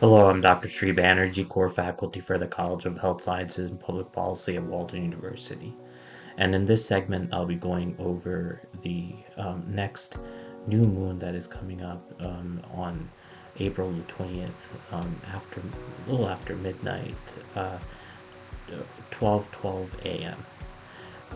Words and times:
Hello, 0.00 0.28
I'm 0.28 0.42
Dr. 0.42 0.68
Sri 0.68 0.92
Banerjee, 0.92 1.48
core 1.48 1.70
faculty 1.70 2.20
for 2.20 2.36
the 2.36 2.46
College 2.46 2.84
of 2.84 2.98
Health 2.98 3.22
Sciences 3.22 3.70
and 3.70 3.80
Public 3.80 4.12
Policy 4.12 4.56
at 4.56 4.62
Walden 4.62 5.02
University. 5.02 5.74
And 6.36 6.54
in 6.54 6.66
this 6.66 6.86
segment, 6.86 7.32
I'll 7.32 7.46
be 7.46 7.54
going 7.56 7.96
over 7.98 8.60
the 8.82 9.14
um, 9.38 9.64
next 9.66 10.18
new 10.66 10.84
moon 10.84 11.18
that 11.20 11.34
is 11.34 11.46
coming 11.46 11.80
up 11.80 12.02
um, 12.20 12.60
on 12.74 13.08
April 13.56 13.90
the 13.90 14.02
20th, 14.02 14.76
um, 14.92 15.18
after 15.32 15.60
a 15.60 16.10
little 16.10 16.28
after 16.28 16.54
midnight, 16.56 17.34
uh, 17.54 17.78
12 19.10 19.50
12 19.50 19.96
a.m. 20.04 20.44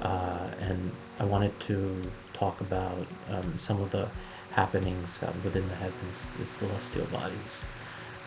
Uh, 0.02 0.50
and 0.60 0.94
I 1.18 1.24
wanted 1.24 1.58
to 1.60 2.02
talk 2.34 2.60
about 2.60 3.06
um, 3.30 3.58
some 3.58 3.80
of 3.80 3.90
the 3.90 4.10
happenings 4.50 5.22
uh, 5.22 5.32
within 5.42 5.66
the 5.66 5.74
heavens, 5.74 6.30
the 6.38 6.44
celestial 6.44 7.06
bodies. 7.06 7.62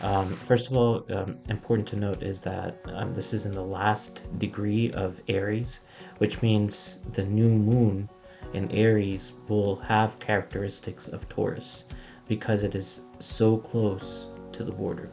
Um, 0.04 0.35
first 0.35 0.70
of 0.70 0.75
all, 0.75 1.05
um, 1.11 1.37
important 1.47 1.87
to 1.87 1.96
note 1.96 2.23
is 2.23 2.41
that 2.41 2.75
um, 2.93 3.14
this 3.14 3.33
is 3.33 3.46
in 3.46 3.54
the 3.54 3.64
last 3.64 4.28
degree 4.37 4.91
of 4.91 5.21
Aries, 5.29 5.79
which 6.18 6.41
means 6.41 7.00
the 7.14 7.23
new 7.23 7.47
moon 7.47 8.09
in 8.54 8.69
Aries 8.71 9.31
will 9.47 9.78
have 9.78 10.19
characteristics 10.19 11.07
of 11.07 11.28
Taurus 11.29 11.86
because 12.28 12.64
it 12.64 12.75
is 12.75 13.04
so 13.19 13.57
close 13.57 14.28
to 14.51 14.65
the 14.65 14.73
border. 14.73 15.09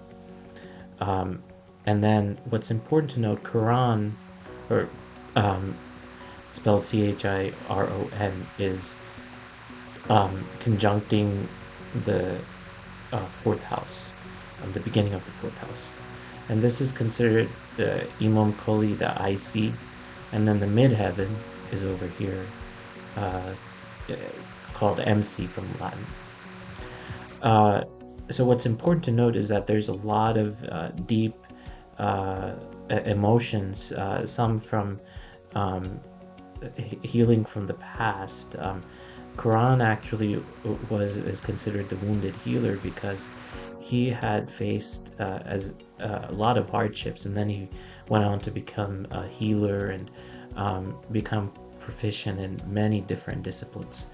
Um, 0.99 1.41
and 1.87 2.03
then 2.03 2.37
what's 2.47 2.73
important 2.73 3.13
to 3.13 3.21
note, 3.21 3.45
Chiron, 3.45 4.17
or 4.69 4.89
um, 5.37 5.77
spelled 6.51 6.85
C 6.85 7.03
H 7.03 7.25
I 7.25 7.53
R 7.69 7.87
O 7.87 8.11
N, 8.19 8.45
is 8.59 8.97
um, 10.09 10.45
conjuncting 10.59 11.47
the 12.05 12.37
uh, 13.13 13.27
fourth 13.27 13.63
house 13.63 14.13
um, 14.63 14.73
the 14.73 14.81
beginning 14.81 15.15
of 15.15 15.25
the 15.25 15.31
fourth 15.31 15.57
house. 15.59 15.97
And 16.49 16.61
this 16.61 16.81
is 16.81 16.91
considered 16.91 17.49
the 17.77 18.07
Imum 18.21 18.53
Coeli, 18.55 18.97
the 18.99 19.11
IC, 19.11 19.73
and 20.33 20.47
then 20.47 20.59
the 20.59 20.67
midheaven 20.67 21.29
is 21.73 21.83
over 21.83 22.07
here, 22.19 22.45
uh, 23.17 23.55
called 24.75 25.01
MC 25.01 25.47
from 25.47 25.69
Latin. 25.79 26.07
Uh, 27.43 27.85
so 28.31 28.45
what's 28.45 28.67
important 28.67 29.05
to 29.05 29.11
note 29.11 29.37
is 29.37 29.49
that 29.49 29.67
there's 29.67 29.89
a 29.89 29.95
lot 29.95 30.37
of 30.37 30.63
uh, 30.65 30.89
deep 31.07 31.35
uh, 31.99 32.53
emotions, 32.89 33.93
uh, 33.93 34.25
some 34.27 34.59
from 34.59 35.01
um, 35.55 36.01
healing 37.03 37.45
from 37.45 37.67
the 37.67 37.75
past. 37.75 38.57
Um, 38.59 38.83
Chiron 39.41 39.81
actually 39.81 40.45
was 40.65 41.17
is 41.17 41.41
considered 41.41 41.89
the 41.89 41.97
wounded 41.97 42.37
healer 42.37 42.77
because 42.77 43.31
he 43.79 44.11
had 44.11 44.51
faced 44.51 45.13
uh, 45.19 45.39
as 45.45 45.75
uh, 46.01 46.27
a 46.29 46.33
lot 46.33 46.59
of 46.59 46.69
hardships, 46.69 47.25
and 47.25 47.35
then 47.35 47.49
he 47.49 47.69
went 48.09 48.25
on 48.25 48.39
to 48.41 48.51
become 48.51 49.07
a 49.11 49.27
healer 49.27 49.91
and 49.91 50.11
um, 50.57 50.99
become 51.11 51.53
proficient 51.79 52.39
in 52.39 52.61
many 52.67 53.01
different 53.01 53.43
disciplines. 53.43 54.09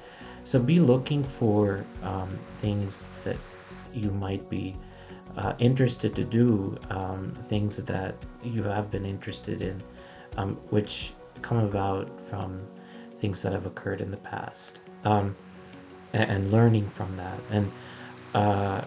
So 0.45 0.61
be 0.61 0.79
looking 0.79 1.25
for 1.25 1.85
um, 2.03 2.39
things 2.53 3.09
that 3.25 3.39
you 3.93 4.13
might 4.13 4.49
be 4.49 4.77
uh, 5.37 5.55
interested 5.59 6.15
to 6.15 6.25
do, 6.25 6.79
um, 6.91 7.35
things 7.41 7.79
that 7.79 8.15
you 8.45 8.63
have 8.63 8.91
been 8.91 9.05
interested 9.05 9.61
in, 9.61 9.83
um, 10.37 10.55
which 10.71 11.15
come 11.43 11.59
about 11.59 12.21
from 12.21 12.63
things 13.21 13.43
that 13.43 13.53
have 13.53 13.67
occurred 13.67 14.01
in 14.01 14.11
the 14.11 14.17
past, 14.19 14.81
um, 15.05 15.37
and, 16.13 16.31
and, 16.31 16.51
learning 16.51 16.89
from 16.89 17.13
that. 17.15 17.43
And 17.49 17.73
uh, 18.35 18.83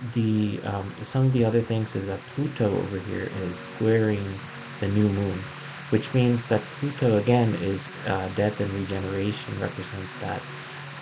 the 0.00 0.60
um, 0.64 0.94
some 1.04 1.26
of 1.26 1.32
the 1.32 1.44
other 1.44 1.62
things 1.62 1.94
is 1.94 2.06
that 2.06 2.26
Pluto 2.26 2.78
over 2.80 2.98
here 2.98 3.30
is 3.32 3.60
squaring 3.60 4.40
the 4.78 4.88
new 4.88 5.08
moon, 5.08 5.44
which 5.90 6.12
means 6.12 6.46
that 6.46 6.70
Pluto 6.70 7.16
again 7.16 7.54
is 7.54 7.88
uh, 8.06 8.28
death 8.28 8.60
and 8.60 8.72
regeneration 8.72 9.58
represents 9.58 10.16
that, 10.16 10.42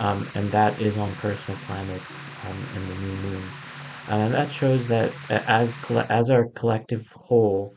um, 0.01 0.29
and 0.35 0.53
that 0.53 0.81
is 0.81 0.99
on 0.99 1.15
personal 1.17 1.59
planets 1.59 2.29
um, 2.43 2.67
in 2.75 2.87
the 2.87 2.95
new 2.95 3.17
moon, 3.17 3.55
and 4.09 4.35
that 4.35 4.53
shows 4.53 4.87
that 4.89 5.15
as 5.31 5.79
as 6.11 6.31
our 6.31 6.47
collective 6.55 7.11
whole, 7.13 7.75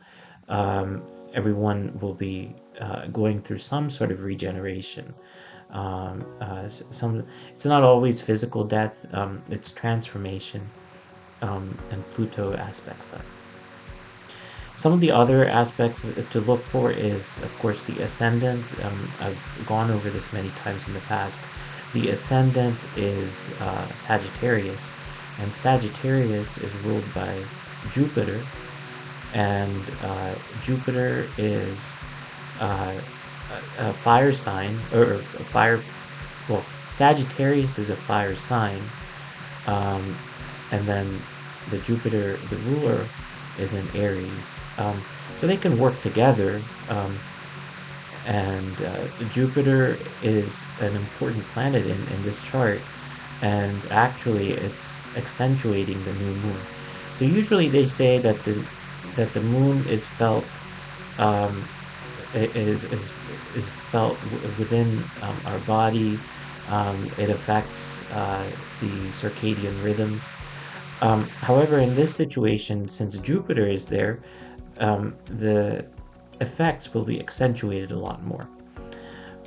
um, 0.50 1.04
everyone 1.34 1.98
will 2.00 2.16
be 2.16 2.63
uh, 2.80 3.08
going 3.08 3.38
through 3.40 3.60
some 3.60 3.90
sort 3.90 4.12
of 4.12 4.24
regeneration. 4.24 5.14
Um, 5.72 6.26
uh, 6.40 6.68
some 6.68 7.26
it's 7.52 7.66
not 7.66 7.84
always 7.84 8.22
physical 8.22 8.64
death; 8.64 9.06
um, 9.14 9.42
it's 9.50 9.72
transformation 9.72 10.70
um, 11.42 11.78
and 11.92 12.04
Pluto 12.12 12.56
aspects 12.56 13.10
that. 13.10 13.26
Some 14.76 14.92
of 14.92 15.00
the 15.00 15.12
other 15.12 15.48
aspects 15.48 16.02
to 16.30 16.40
look 16.40 16.66
for 16.66 16.92
is, 16.92 17.40
of 17.40 17.58
course, 17.60 17.84
the 17.84 18.00
ascendant. 18.00 18.74
Um, 18.84 19.14
I've 19.20 19.66
gone 19.66 19.92
over 19.92 20.10
this 20.10 20.34
many 20.34 20.50
times 20.50 20.88
in 20.88 20.96
the 20.96 21.02
past. 21.02 21.48
The 21.92 22.10
ascendant 22.10 22.88
is 22.96 23.52
uh, 23.60 23.94
Sagittarius, 23.96 24.96
and 25.38 25.54
Sagittarius 25.54 26.58
is 26.58 26.76
ruled 26.76 27.14
by 27.14 27.44
Jupiter, 27.88 28.48
and 29.32 29.96
uh, 30.02 30.36
Jupiter 30.60 31.30
is 31.38 32.00
uh, 32.60 32.94
a, 33.78 33.90
a 33.90 33.94
fire 33.94 34.32
sign, 34.32 34.80
or 34.94 35.24
a 35.40 35.44
fire. 35.44 35.84
Well, 36.48 36.66
Sagittarius 36.88 37.78
is 37.78 37.90
a 37.90 37.96
fire 37.96 38.36
sign, 38.36 38.82
um, 39.66 40.16
and 40.72 40.88
then 40.88 41.22
the 41.70 41.78
Jupiter, 41.80 42.38
the 42.50 42.58
ruler, 42.58 43.08
is 43.58 43.74
in 43.74 43.90
Aries. 43.96 44.60
Um, 44.78 45.02
so 45.38 45.48
they 45.48 45.58
can 45.58 45.78
work 45.78 46.02
together. 46.02 46.62
Um, 46.90 47.20
and 48.26 48.82
uh, 48.82 49.08
Jupiter 49.30 49.98
is 50.22 50.66
an 50.80 50.96
important 50.96 51.48
planet 51.50 51.86
in, 51.86 52.08
in 52.08 52.24
this 52.24 52.42
chart, 52.42 52.82
and 53.42 53.86
actually 53.92 54.52
it's 54.52 55.02
accentuating 55.16 56.04
the 56.04 56.14
new 56.14 56.34
moon. 56.34 56.62
So 57.14 57.26
usually 57.26 57.70
they 57.70 57.86
say 57.86 58.20
that 58.20 58.44
the 58.44 58.64
that 59.16 59.34
the 59.34 59.42
moon 59.42 59.86
is 59.88 60.08
felt 60.08 60.48
um, 61.18 61.68
is, 62.34 62.86
is 62.86 63.14
is 63.54 63.70
felt 63.70 64.24
within 64.24 65.10
um, 65.22 65.42
our 65.46 65.60
body. 65.60 66.24
Um, 66.68 67.14
it 67.18 67.30
affects 67.30 68.04
uh, 68.10 68.52
the 68.80 69.10
circadian 69.10 69.82
rhythms. 69.82 70.36
Um, 71.02 71.30
however, 71.42 71.80
in 71.80 71.94
this 71.94 72.16
situation, 72.16 72.88
since 72.88 73.18
Jupiter 73.18 73.68
is 73.68 73.86
there, 73.86 74.20
um, 74.80 75.16
the 75.26 75.86
effects 76.40 76.94
will 76.94 77.04
be 77.04 77.20
accentuated 77.20 77.92
a 77.92 78.00
lot 78.00 78.24
more. 78.24 78.48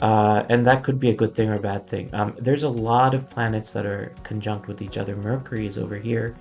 Uh, 0.03 0.45
and 0.51 0.67
that 0.67 0.85
could 0.85 1.01
be 1.01 1.11
a 1.11 1.15
good 1.15 1.33
thing 1.33 1.49
or 1.49 1.55
a 1.55 1.61
bad 1.61 1.87
thing. 1.87 2.11
Um, 2.13 2.35
there's 2.39 2.65
a 2.65 2.69
lot 2.69 3.15
of 3.15 3.31
planets 3.31 3.71
that 3.73 3.87
are 3.87 4.13
conjunct 4.23 4.69
with 4.69 4.83
each 4.83 4.99
other. 4.99 5.17
Mercury 5.17 5.67
is 5.67 5.79
over 5.79 5.97
here. 5.97 6.37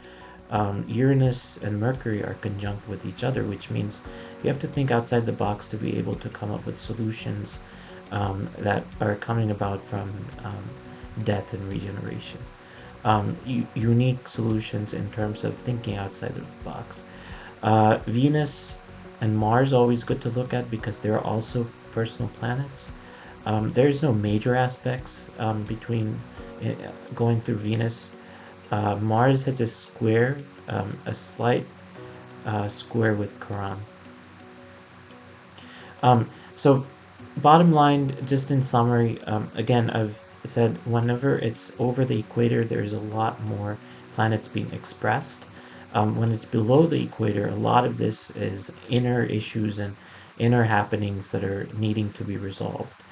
Um, 0.52 0.86
Uranus 0.88 1.58
and 1.58 1.80
Mercury 1.80 2.24
are 2.24 2.36
conjunct 2.36 2.88
with 2.88 3.06
each 3.06 3.24
other, 3.24 3.44
which 3.44 3.72
means 3.72 4.02
you 4.44 4.50
have 4.50 4.60
to 4.60 4.68
think 4.68 4.92
outside 4.92 5.26
the 5.26 5.32
box 5.32 5.68
to 5.70 5.78
be 5.78 5.98
able 5.98 6.16
to 6.16 6.30
come 6.30 6.52
up 6.52 6.66
with 6.66 6.80
solutions 6.80 7.60
um, 8.12 8.50
that 8.60 8.84
are 9.02 9.16
coming 9.16 9.52
about 9.52 9.82
from 9.82 10.14
um, 10.44 10.70
death 11.24 11.54
and 11.54 11.68
regeneration 11.72 12.40
um, 13.06 13.38
unique 13.76 14.28
solutions 14.28 14.94
in 14.94 15.10
terms 15.12 15.44
of 15.44 15.56
thinking 15.56 15.96
outside 15.96 16.32
of 16.32 16.58
the 16.58 16.64
box. 16.64 17.04
Uh, 17.64 18.00
Venus 18.08 18.78
and 19.22 19.38
Mars 19.38 19.72
always 19.72 20.04
good 20.04 20.20
to 20.22 20.30
look 20.30 20.54
at 20.54 20.70
because 20.70 21.00
they're 21.00 21.22
also 21.22 21.70
personal 21.92 22.30
planets. 22.30 22.92
Um, 23.46 23.70
there's 23.70 24.02
no 24.02 24.12
major 24.12 24.56
aspects 24.56 25.30
um, 25.38 25.64
between 25.64 26.20
uh, 26.64 26.92
going 27.14 27.42
through 27.42 27.60
Venus. 27.60 28.15
Uh, 28.70 28.96
Mars 28.98 29.44
has 29.44 29.60
a 29.62 29.68
square, 29.68 30.48
um, 30.68 31.02
a 31.06 31.14
slight 31.14 31.74
uh, 32.46 32.68
square 32.70 33.16
with 33.16 33.40
Chiron. 33.46 33.88
Um, 36.02 36.32
so, 36.56 36.94
bottom 37.36 37.72
line, 37.72 38.18
just 38.26 38.52
in 38.52 38.62
summary, 38.62 39.22
um, 39.24 39.52
again, 39.54 39.90
I've 39.90 40.18
said 40.46 40.80
whenever 40.86 41.38
it's 41.40 41.72
over 41.80 42.06
the 42.06 42.20
equator, 42.20 42.66
there's 42.66 42.94
a 42.94 43.02
lot 43.02 43.42
more 43.42 43.80
planets 44.12 44.48
being 44.48 44.72
expressed. 44.72 45.48
Um, 45.92 46.16
when 46.16 46.32
it's 46.32 46.46
below 46.46 46.88
the 46.88 47.04
equator, 47.04 47.48
a 47.48 47.56
lot 47.56 47.86
of 47.86 47.98
this 47.98 48.30
is 48.32 48.70
inner 48.88 49.24
issues 49.24 49.78
and 49.80 49.98
inner 50.38 50.64
happenings 50.64 51.32
that 51.32 51.44
are 51.44 51.68
needing 51.74 52.12
to 52.14 52.24
be 52.26 52.38
resolved. 52.38 53.04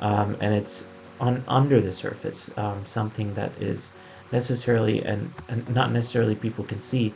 Um, 0.00 0.36
and 0.40 0.54
it's 0.54 0.82
on 1.20 1.44
under 1.46 1.80
the 1.80 1.92
surface, 1.92 2.50
um, 2.56 2.84
something 2.86 3.34
that 3.34 3.56
is 3.60 3.92
necessarily 4.32 5.02
and, 5.02 5.32
and, 5.48 5.68
not 5.68 5.92
necessarily 5.92 6.34
people 6.34 6.64
can 6.64 6.80
see, 6.80 7.14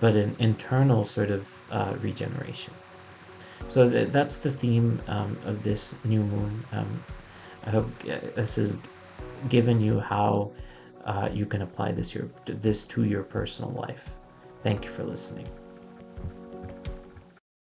but 0.00 0.14
an 0.14 0.36
internal 0.38 1.04
sort 1.04 1.30
of 1.30 1.62
uh, 1.70 1.94
regeneration. 2.00 2.74
So 3.66 3.90
th- 3.90 4.10
that's 4.10 4.38
the 4.38 4.50
theme 4.50 5.02
um, 5.08 5.36
of 5.44 5.62
this 5.62 5.96
new 6.04 6.22
moon. 6.22 6.64
Um, 6.72 7.02
I 7.64 7.70
hope 7.70 7.90
uh, 8.04 8.18
this 8.36 8.56
has 8.56 8.78
given 9.48 9.80
you 9.80 9.98
how 9.98 10.52
uh, 11.04 11.28
you 11.32 11.46
can 11.46 11.62
apply 11.62 11.92
this 11.92 12.14
your 12.14 12.28
this 12.44 12.84
to 12.84 13.04
your 13.04 13.22
personal 13.22 13.70
life. 13.72 14.14
Thank 14.62 14.84
you 14.84 14.90
for 14.90 15.04
listening. 15.04 15.48